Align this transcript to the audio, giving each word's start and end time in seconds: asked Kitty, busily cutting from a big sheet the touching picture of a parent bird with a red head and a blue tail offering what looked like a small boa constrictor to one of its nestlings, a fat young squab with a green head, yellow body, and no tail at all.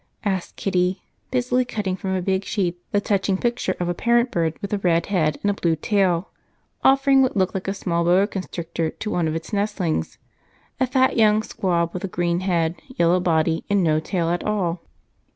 asked 0.25 0.55
Kitty, 0.55 1.03
busily 1.29 1.63
cutting 1.63 1.95
from 1.95 2.15
a 2.15 2.23
big 2.23 2.43
sheet 2.43 2.79
the 2.91 2.99
touching 2.99 3.37
picture 3.37 3.75
of 3.79 3.87
a 3.87 3.93
parent 3.93 4.31
bird 4.31 4.57
with 4.59 4.73
a 4.73 4.79
red 4.79 5.05
head 5.13 5.37
and 5.43 5.51
a 5.51 5.53
blue 5.53 5.75
tail 5.75 6.29
offering 6.83 7.21
what 7.21 7.37
looked 7.37 7.53
like 7.53 7.67
a 7.67 7.73
small 7.75 8.03
boa 8.03 8.25
constrictor 8.25 8.89
to 8.89 9.11
one 9.11 9.27
of 9.27 9.35
its 9.35 9.53
nestlings, 9.53 10.17
a 10.79 10.87
fat 10.87 11.17
young 11.17 11.43
squab 11.43 11.93
with 11.93 12.03
a 12.03 12.07
green 12.07 12.39
head, 12.39 12.73
yellow 12.95 13.19
body, 13.19 13.63
and 13.69 13.83
no 13.83 13.99
tail 13.99 14.29
at 14.29 14.43
all. 14.43 14.81